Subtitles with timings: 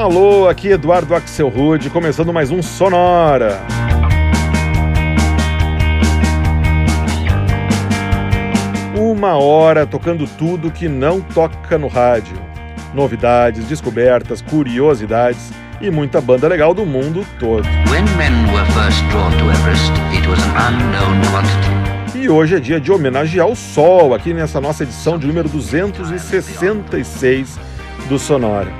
[0.00, 3.60] Alô, aqui Eduardo Axel Rude, começando mais um Sonora.
[8.96, 12.34] Uma hora tocando tudo que não toca no rádio.
[12.94, 15.52] Novidades, descobertas, curiosidades
[15.82, 17.68] e muita banda legal do mundo todo.
[22.14, 27.58] E hoje é dia de homenagear o Sol, aqui nessa nossa edição de número 266
[28.08, 28.72] do Sonora.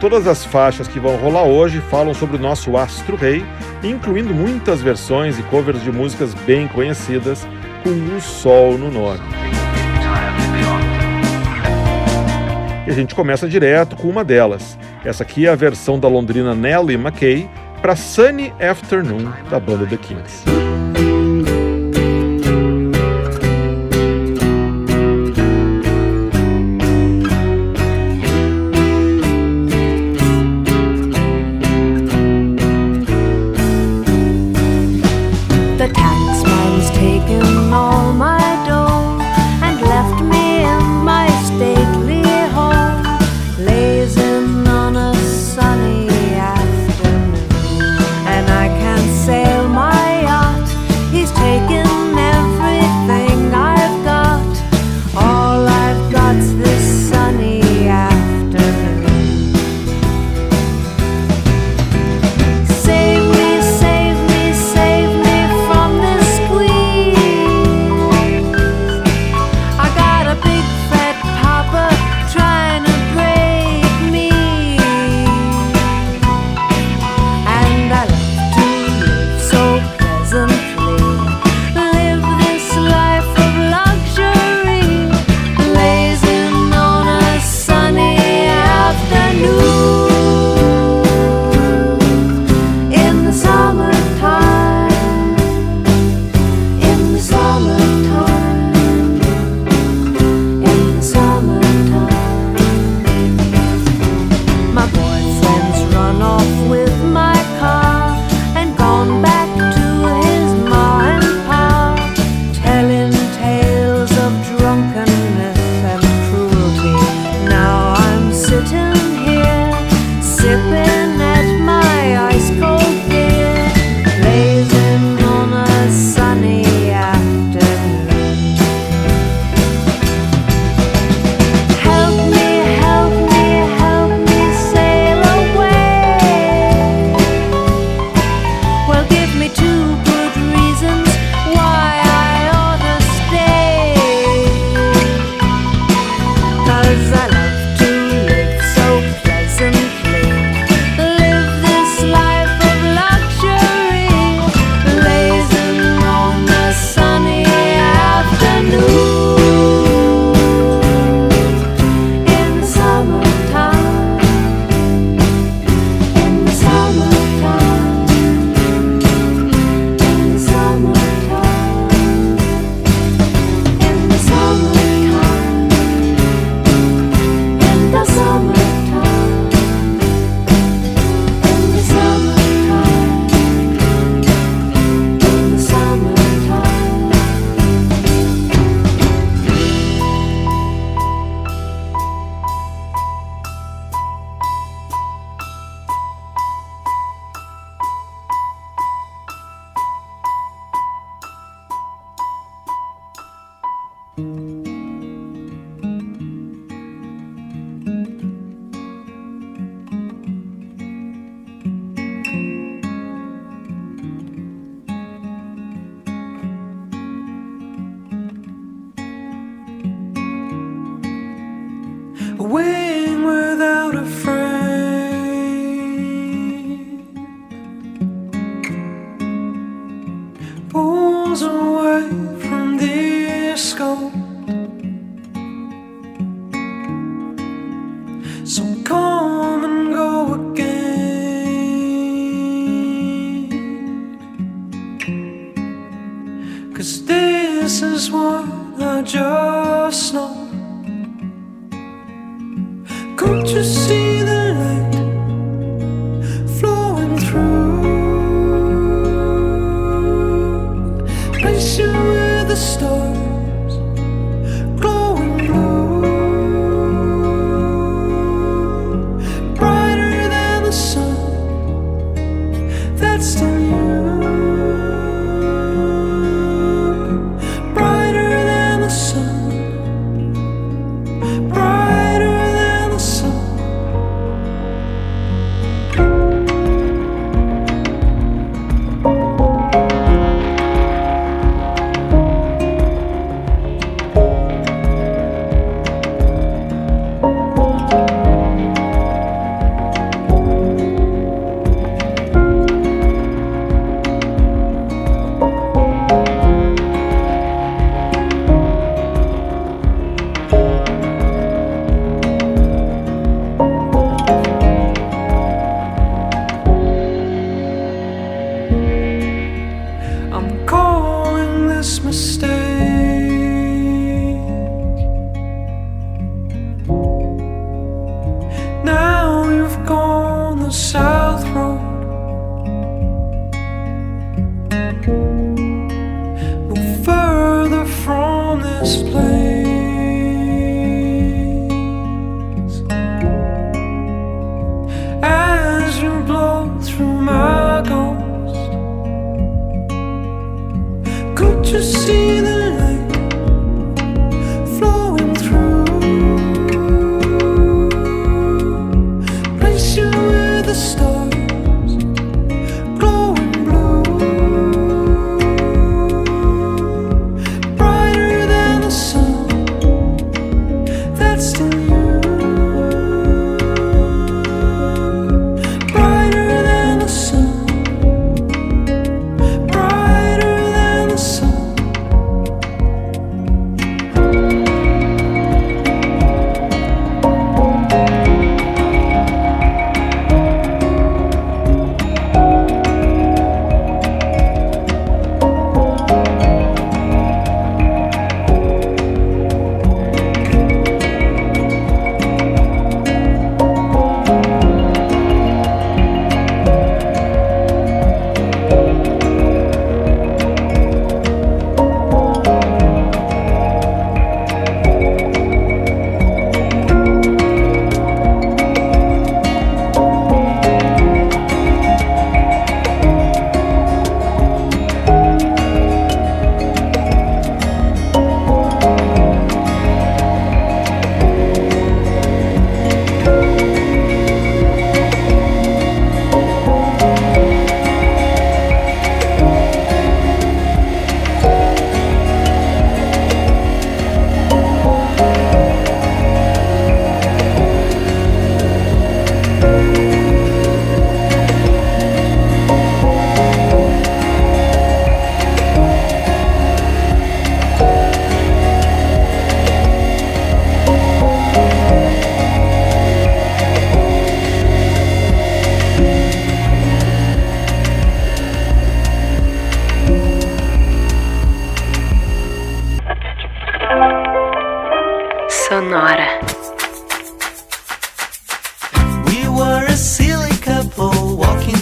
[0.00, 3.42] Todas as faixas que vão rolar hoje falam sobre o nosso astro rei,
[3.82, 7.46] incluindo muitas versões e covers de músicas bem conhecidas
[7.82, 9.20] com o Sol no nome.
[12.86, 14.78] E a gente começa direto com uma delas.
[15.02, 17.48] Essa aqui é a versão da londrina Nellie McKay
[17.80, 20.44] para Sunny Afternoon da banda The Kings.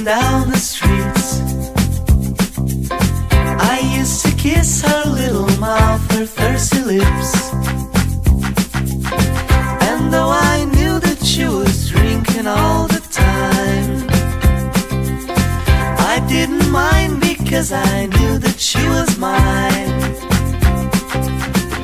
[0.04, 1.40] down the streets.
[3.72, 7.52] I used to kiss her little mouth, her thirsty lips.
[9.88, 14.06] And though I knew that she was drinking all the time,
[16.12, 20.00] I didn't mind because I knew that she was mine.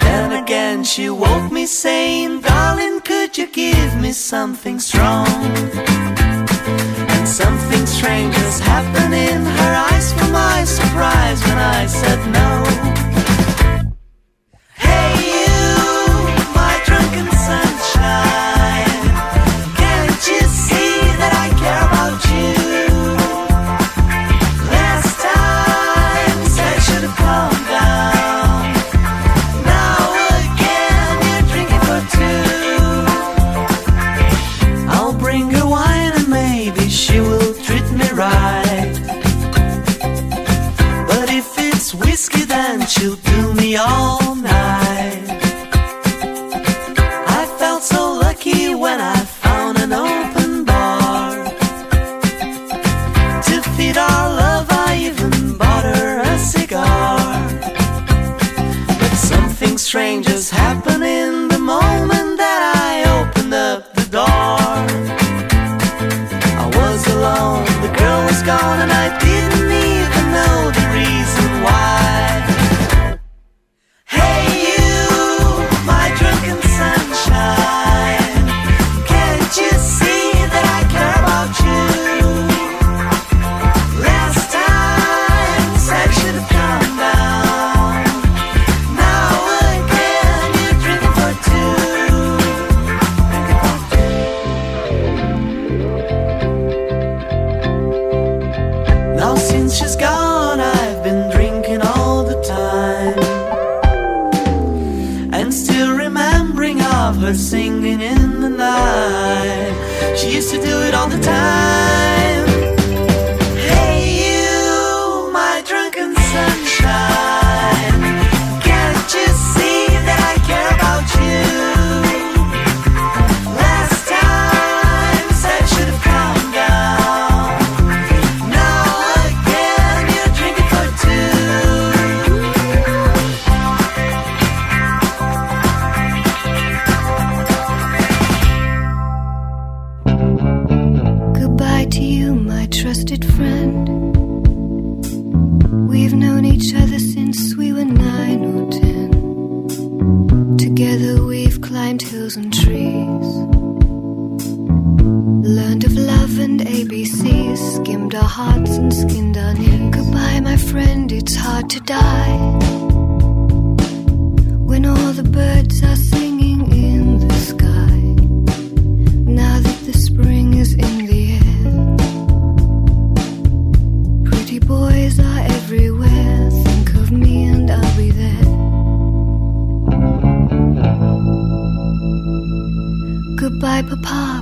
[0.01, 5.27] Then again, she woke me saying, Darling, could you give me something strong?
[7.15, 9.45] And something strangers happening.
[9.45, 12.90] Her eyes For my surprise when I said no.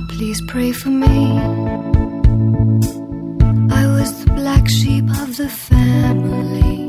[0.07, 1.37] Please pray for me.
[3.71, 6.87] I was the black sheep of the family.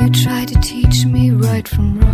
[0.00, 2.07] You tried to teach me right from wrong.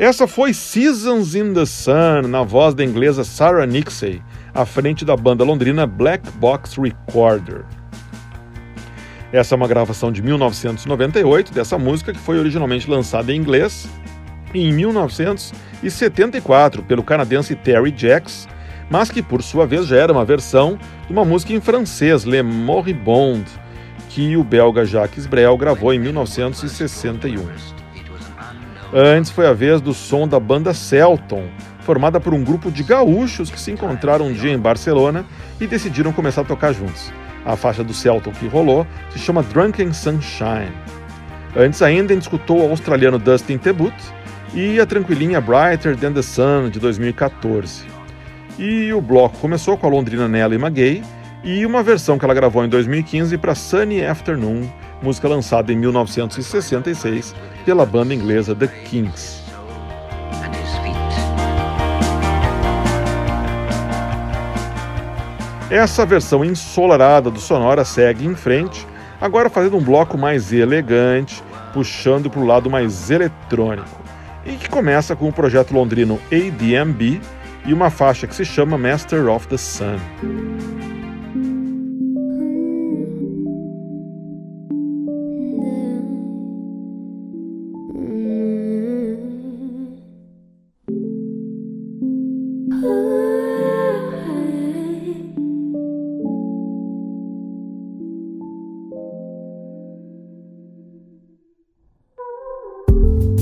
[0.00, 4.22] Essa foi Seasons in the Sun, na voz da inglesa Sarah Nixey,
[4.54, 7.66] à frente da banda londrina Black Box Recorder.
[9.30, 13.86] Essa é uma gravação de 1998 dessa música que foi originalmente lançada em inglês
[14.54, 18.48] em 1974 pelo canadense Terry Jacks,
[18.88, 22.42] mas que por sua vez já era uma versão de uma música em francês, Le
[22.42, 23.44] Moribond,
[24.08, 27.79] que o belga Jacques Brel gravou em 1961.
[28.92, 31.44] Antes foi a vez do som da banda Celton,
[31.80, 35.24] formada por um grupo de gaúchos que se encontraram um dia em Barcelona
[35.60, 37.12] e decidiram começar a tocar juntos.
[37.46, 40.72] A faixa do Celton que rolou se chama Drunken Sunshine.
[41.56, 43.94] Antes ainda, a gente escutou o australiano Dustin Tebut
[44.52, 47.84] e a tranquilinha Brighter Than the Sun de 2014.
[48.58, 51.02] E o bloco começou com a londrina Nelly McGay
[51.44, 54.68] e uma versão que ela gravou em 2015 para Sunny Afternoon,
[55.00, 57.34] música lançada em 1966
[57.70, 59.44] pela banda inglesa The Kings.
[65.70, 68.84] Essa versão ensolarada do Sonora segue em frente,
[69.20, 74.00] agora fazendo um bloco mais elegante, puxando para o lado mais eletrônico,
[74.44, 77.20] e que começa com o projeto londrino ADMB
[77.66, 80.00] e uma faixa que se chama Master of the Sun.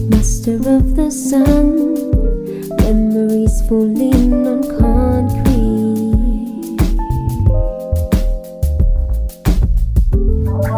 [0.09, 1.95] Master of the sun,
[2.79, 5.49] memories falling on concrete.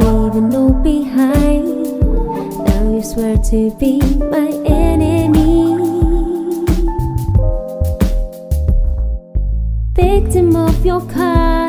[0.02, 1.66] Leaving all behind,
[2.66, 5.60] now you swear to be my enemy.
[9.94, 11.59] Victim of your cards,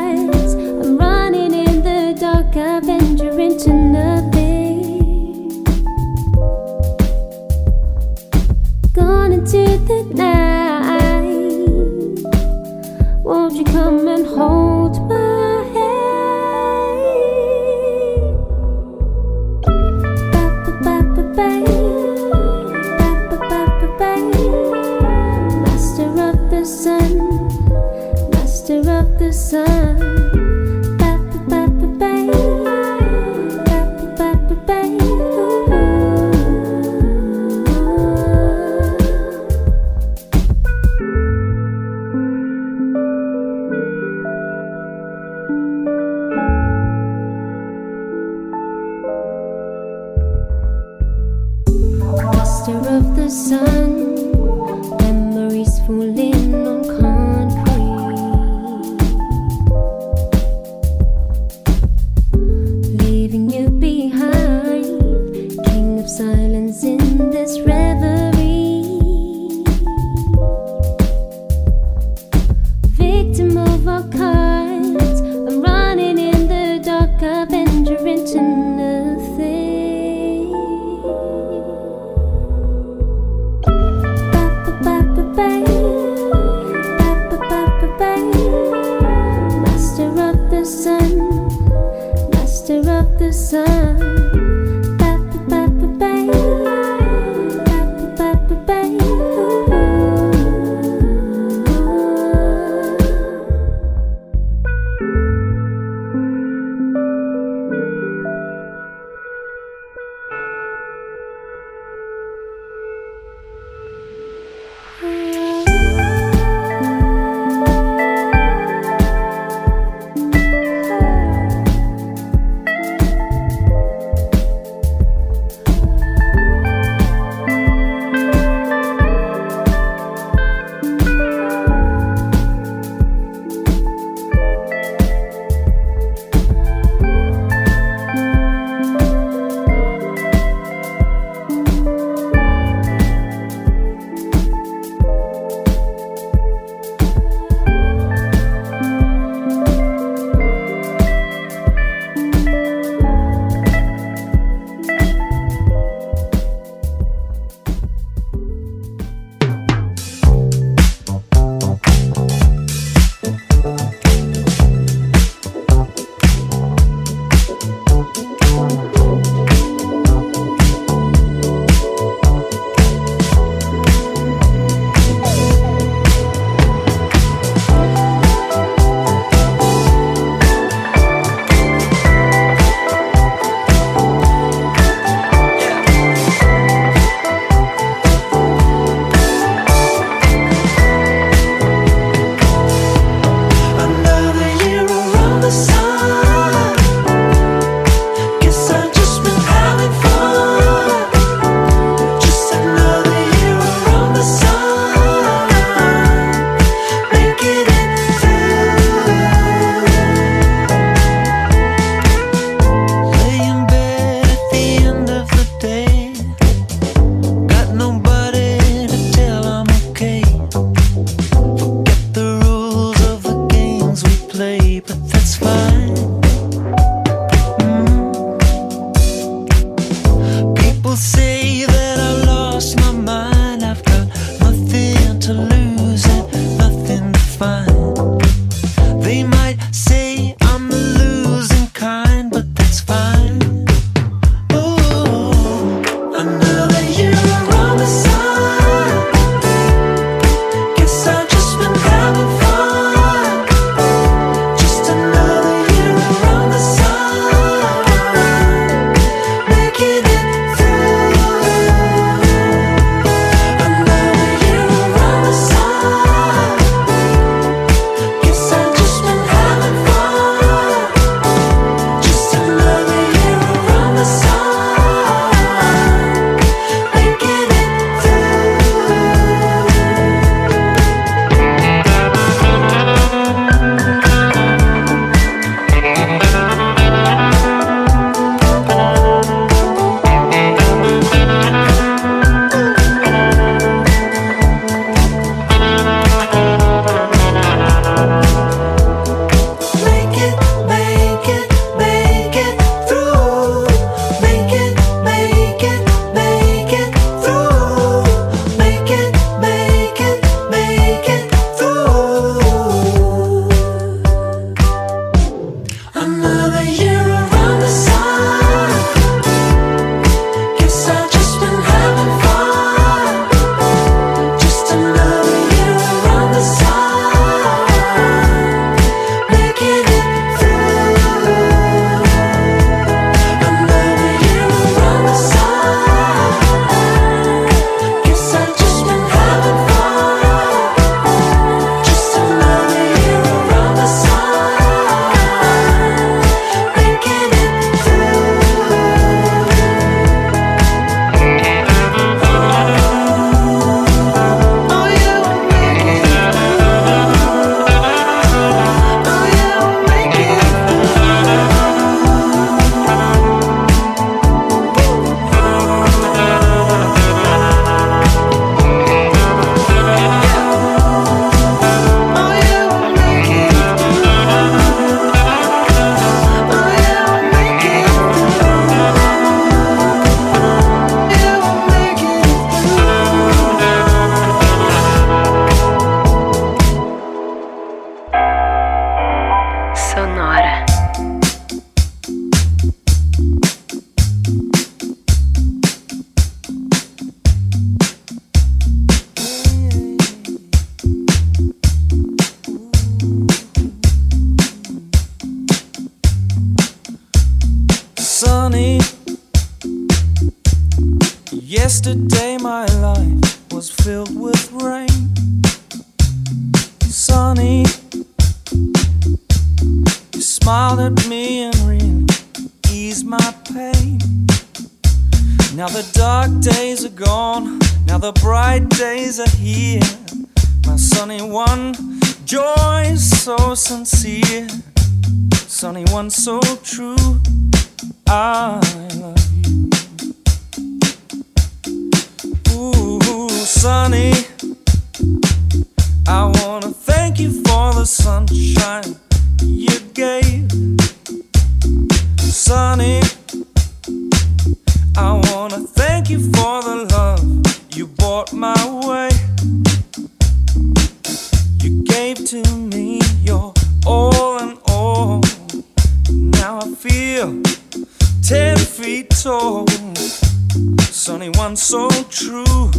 [471.42, 472.70] someone so true.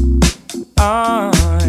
[0.77, 1.62] I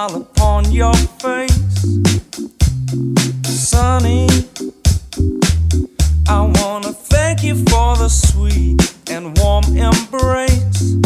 [0.00, 1.52] smile upon your face.
[3.44, 4.28] Sunny,
[6.28, 10.96] I wanna thank you for the sweet and warm embrace.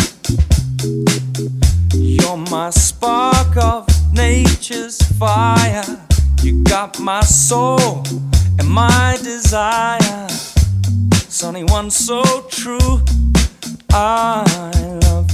[1.95, 5.99] You're my spark of nature's fire.
[6.43, 8.05] You got my soul
[8.59, 10.29] and my desire.
[11.29, 13.01] Sunny one so true.
[13.91, 14.45] I
[15.03, 15.34] love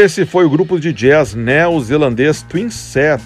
[0.00, 3.22] Esse foi o grupo de jazz neozelandês Twin Set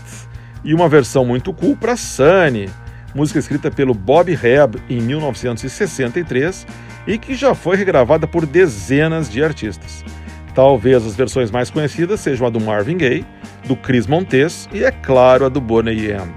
[0.65, 2.69] e uma versão muito cool para Sunny,
[3.15, 6.67] música escrita pelo Bob Reb em 1963
[7.07, 10.05] e que já foi regravada por dezenas de artistas.
[10.53, 13.25] Talvez as versões mais conhecidas sejam a do Marvin Gaye,
[13.69, 16.35] do Chris Montes e, é claro, a do Bonnie M.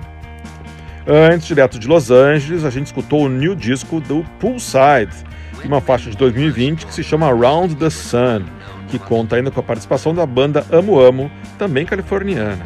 [1.07, 5.15] Antes, direto de Los Angeles, a gente escutou o new disco do Poolside,
[5.65, 8.45] uma faixa de 2020 que se chama Around the Sun,
[8.87, 12.63] que conta ainda com a participação da banda Amo Amo, também californiana.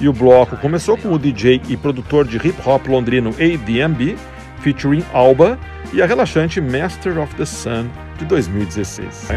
[0.00, 4.16] E o bloco começou com o DJ e produtor de hip hop londrino ADMB,
[4.60, 5.58] featuring Alba,
[5.92, 9.28] e a relaxante Master of the Sun de 2016.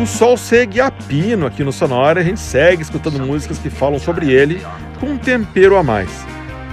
[0.00, 3.98] O sol segue a pino aqui no Sonora, a gente segue escutando músicas que falam
[3.98, 4.64] sobre ele
[5.00, 6.24] com um tempero a mais.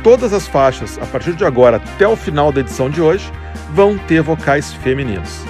[0.03, 3.31] Todas as faixas, a partir de agora até o final da edição de hoje,
[3.75, 5.41] vão ter vocais femininos.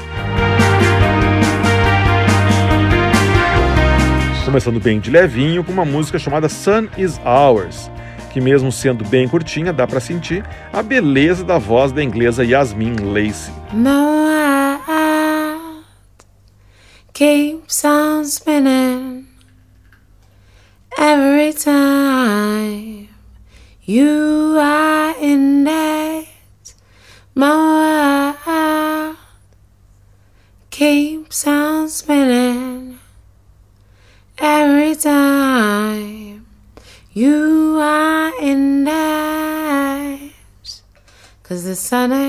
[4.44, 7.92] Começando bem de levinho com uma música chamada Sun is Ours,
[8.34, 12.96] que mesmo sendo bem curtinha, dá para sentir a beleza da voz da inglesa Yasmin
[13.14, 13.54] Lacey.
[17.14, 19.26] keeps on spinning
[20.98, 23.08] every time
[23.86, 24.25] you
[41.86, 42.25] sunny.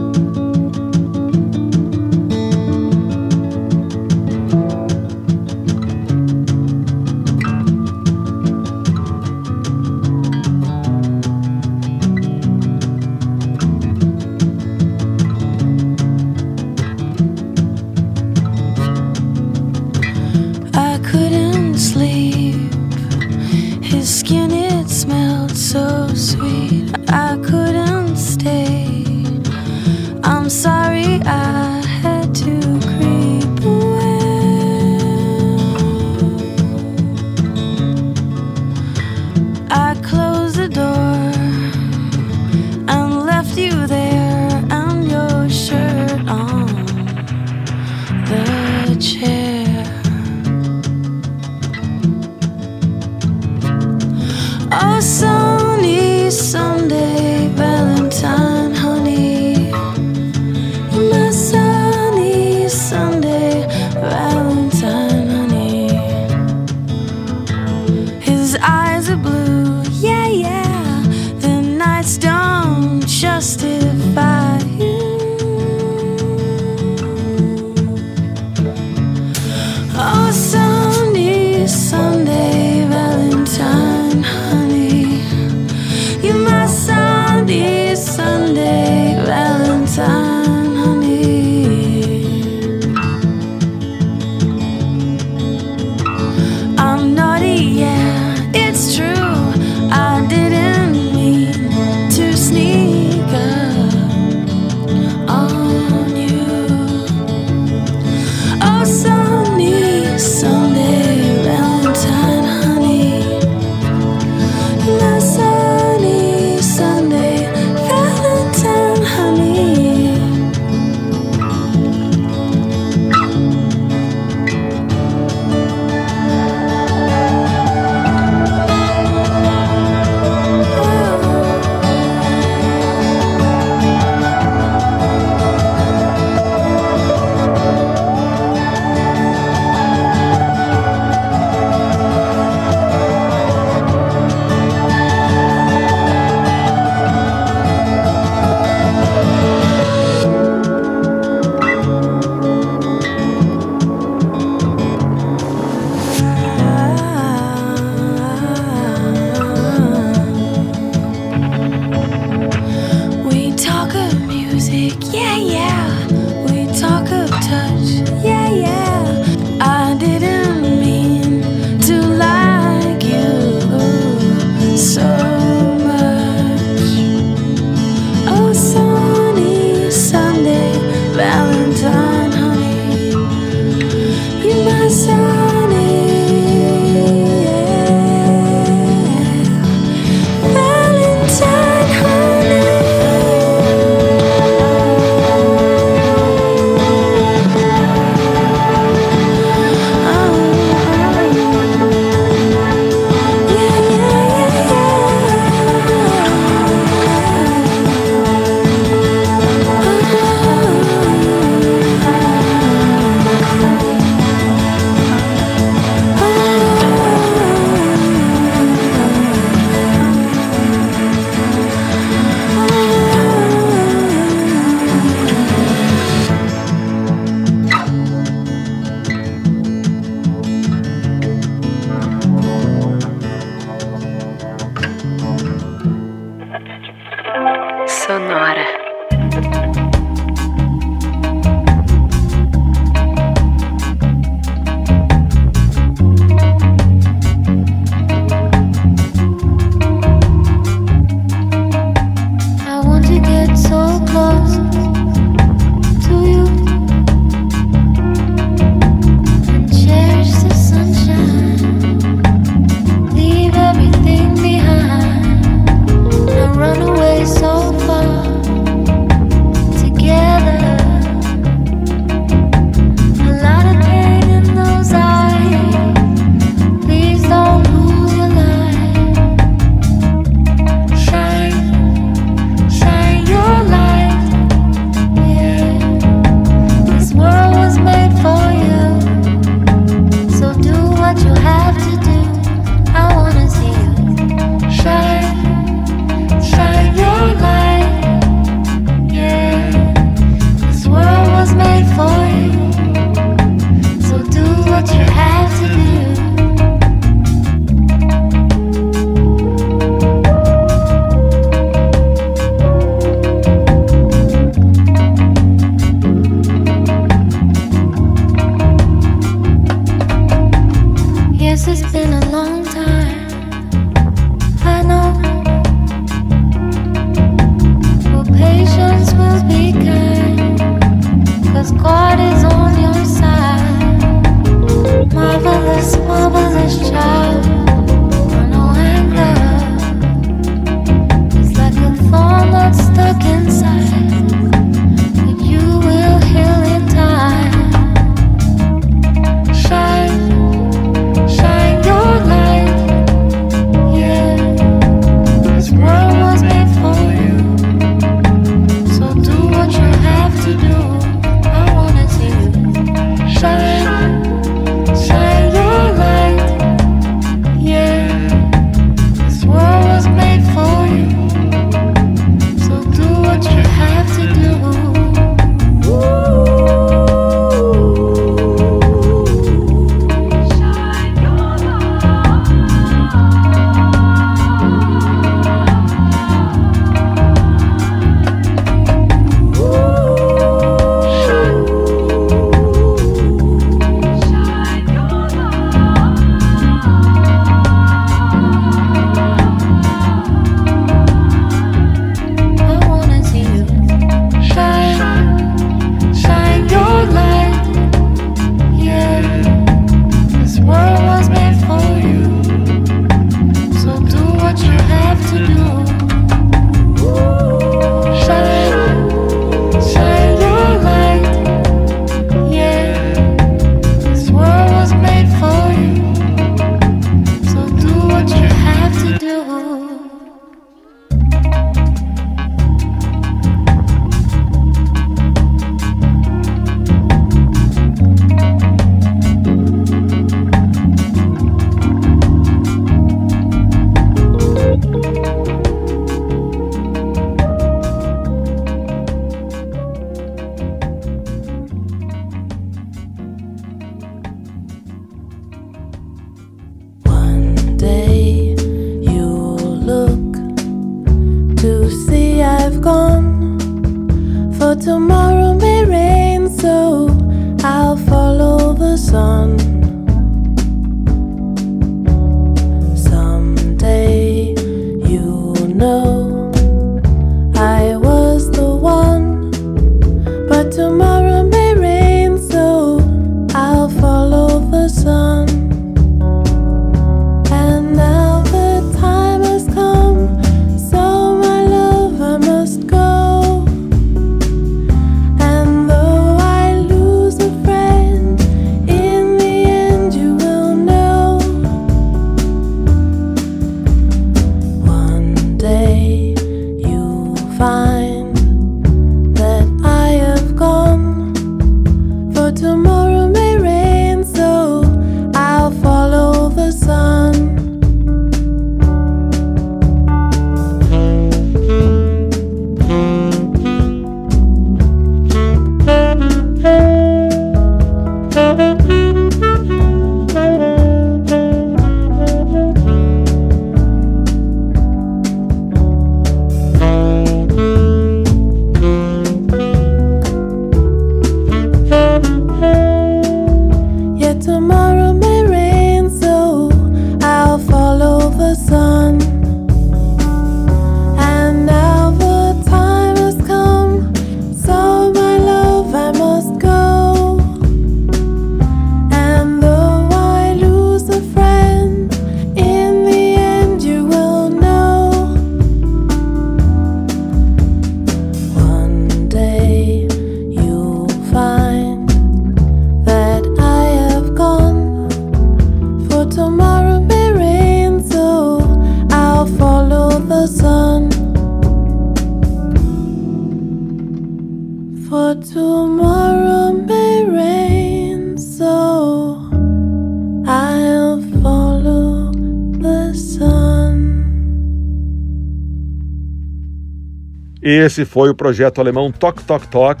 [597.76, 600.00] Esse foi o projeto alemão Tok Tok Tok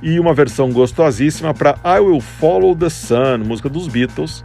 [0.00, 4.44] e uma versão gostosíssima para I Will Follow the Sun, música dos Beatles.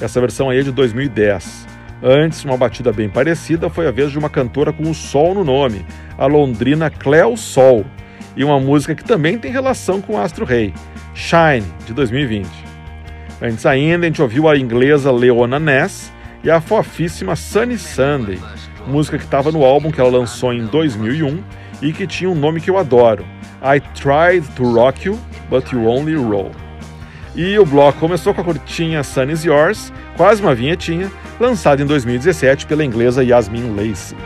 [0.00, 1.66] Essa versão aí é de 2010.
[2.00, 5.42] Antes, uma batida bem parecida foi a vez de uma cantora com o sol no
[5.42, 5.84] nome,
[6.16, 7.84] a londrina Cleo Sol,
[8.36, 10.72] e uma música que também tem relação com o Astro Rei,
[11.14, 12.46] Shine, de 2020.
[13.42, 16.12] Antes ainda, a gente ouviu a inglesa Leona Ness
[16.44, 18.38] e a fofíssima Sunny Sunday,
[18.86, 22.60] música que estava no álbum que ela lançou em 2001 e que tinha um nome
[22.60, 23.26] que eu adoro,
[23.60, 25.18] I Tried to Rock You,
[25.50, 26.52] But You Only Roll.
[27.34, 31.10] E o bloco começou com a curtinha Sun Is Yours, quase uma vinhetinha,
[31.40, 34.16] lançada em 2017 pela inglesa Yasmin Lacey.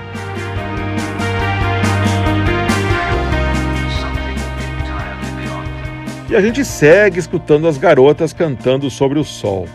[6.28, 9.66] E a gente segue escutando as garotas cantando sobre o sol.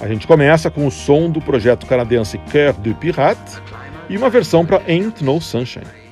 [0.00, 3.60] A gente começa com o som do projeto canadense Cœur du Pirate
[4.08, 5.99] e uma versão para Ain't No Sunshine.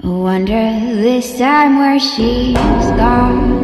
[0.00, 0.54] I wonder
[1.02, 3.58] this time where she's gone.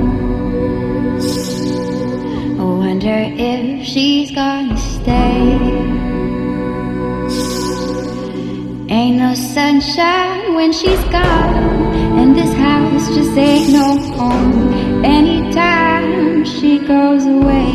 [2.59, 5.59] I wonder if she's gonna stay.
[8.93, 15.05] Ain't no sunshine when she's gone, and this house just ain't no home.
[15.05, 17.71] Anytime she goes away.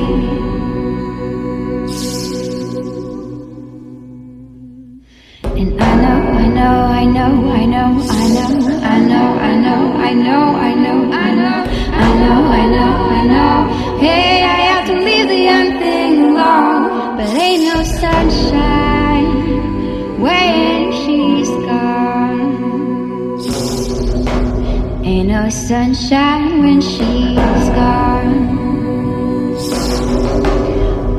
[5.60, 6.19] And I know,
[6.60, 8.52] know, I know, I know, I know,
[8.84, 11.60] I know, I know, I know, I know, I know,
[11.94, 13.56] I know, I know, I know.
[14.04, 19.28] Hey, I have to leave the young thing alone, but ain't no sunshine
[20.26, 22.42] when she's gone.
[25.06, 28.36] Ain't no sunshine when she's gone.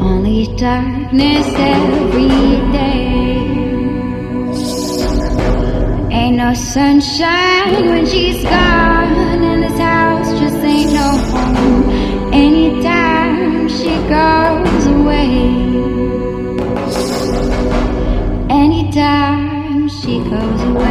[0.09, 2.29] Only darkness every
[2.77, 3.20] day.
[6.41, 11.91] No sunshine when she's gone, and this house just ain't no home.
[12.33, 15.29] Anytime she goes away,
[18.49, 20.90] anytime she goes away,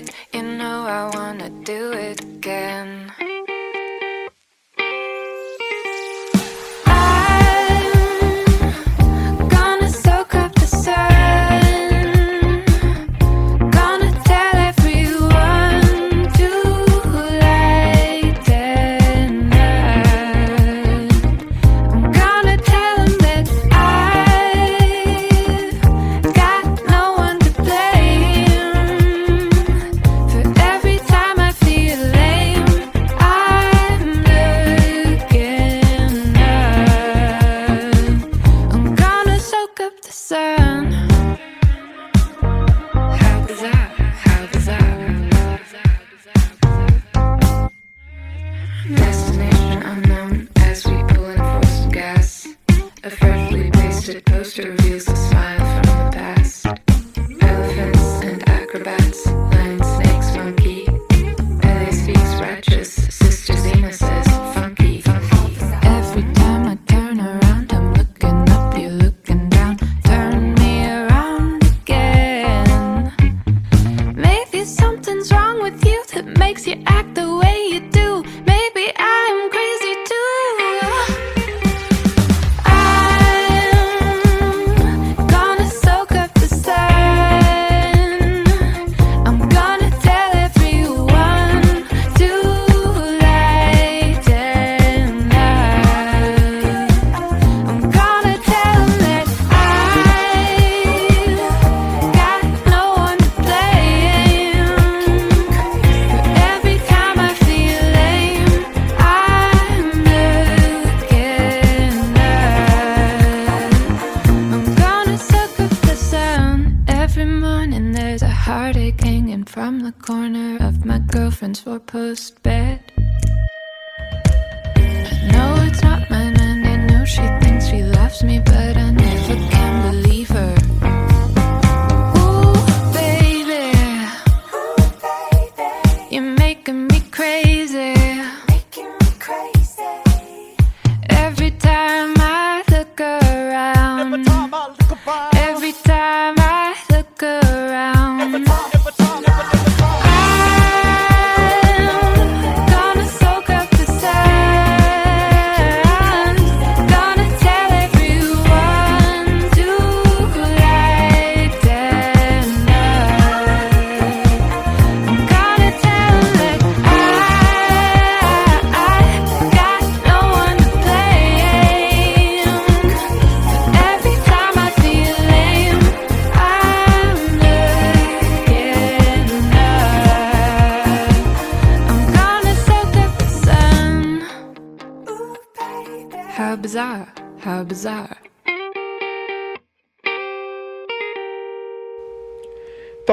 [0.00, 0.10] it.
[0.32, 2.29] You know I wanna do it.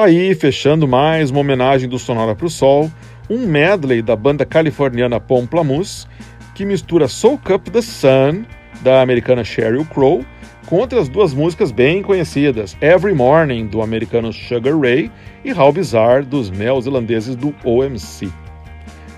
[0.08, 2.90] Aí, fechando mais uma homenagem do Sonora pro Sol,
[3.28, 6.06] um medley da banda californiana Pomplamoose,
[6.54, 8.44] que mistura Soak Up the Sun,
[8.80, 10.24] da americana Sheryl Crow,
[10.64, 15.10] com outras duas músicas bem conhecidas, Every Morning, do americano Sugar Ray,
[15.44, 18.30] e How Bizarre, dos neozelandeses do OMC.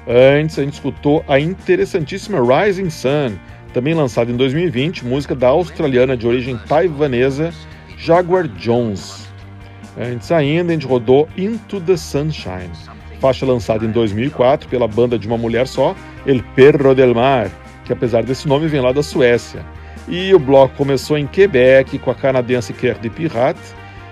[0.09, 3.39] Antes, a gente escutou a interessantíssima Rising Sun,
[3.73, 7.55] também lançada em 2020, música da australiana de origem taiwanesa
[7.97, 9.30] Jaguar Jones.
[9.99, 12.71] Antes ainda, a gente rodou Into the Sunshine,
[13.21, 15.95] faixa lançada em 2004 pela banda de uma mulher só,
[16.27, 17.51] El Perro del Mar,
[17.85, 19.65] que apesar desse nome vem lá da Suécia.
[20.09, 23.61] E o bloco começou em Quebec com a canadense Cœur de Pirate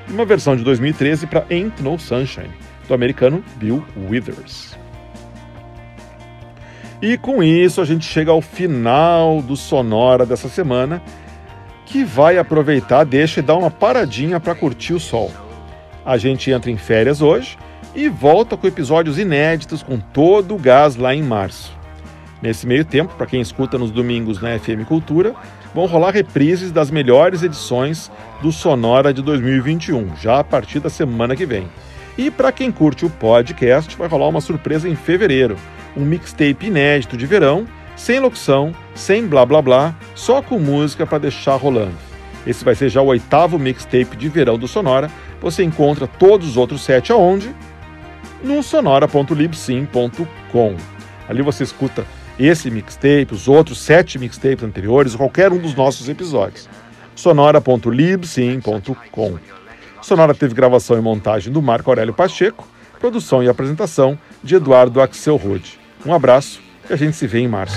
[0.09, 2.51] e uma versão de 2013 para Ain't No Sunshine,
[2.87, 4.77] do americano Bill Withers.
[7.01, 11.01] E com isso a gente chega ao final do Sonora dessa semana,
[11.87, 15.31] que vai aproveitar, deixa e dar uma paradinha para curtir o sol.
[16.05, 17.59] A gente entra em férias hoje
[17.95, 21.77] e volta com episódios inéditos com todo o gás lá em março.
[22.41, 25.35] Nesse meio tempo, para quem escuta nos domingos na FM Cultura,
[25.75, 31.35] vão rolar reprises das melhores edições do Sonora de 2021, já a partir da semana
[31.35, 31.69] que vem.
[32.17, 35.57] E para quem curte o podcast, vai rolar uma surpresa em fevereiro,
[35.97, 41.19] um mixtape inédito de verão, sem locução, sem blá blá blá, só com música para
[41.19, 42.08] deixar rolando.
[42.47, 45.11] Esse vai ser já o oitavo mixtape de verão do Sonora.
[45.41, 47.55] Você encontra todos os outros sete aonde?
[48.43, 50.77] No sonora.libsim.com.
[51.29, 52.07] Ali você escuta
[52.39, 56.69] esse mixtape, os outros sete mixtapes anteriores, qualquer um dos nossos episódios.
[57.15, 59.39] sonora.libsim.com.
[60.01, 62.67] Sonora teve gravação e montagem do Marco Aurélio Pacheco,
[63.01, 65.81] produção e apresentação de Eduardo Axel Rode.
[66.07, 67.77] Um abraço e a gente se vê em março.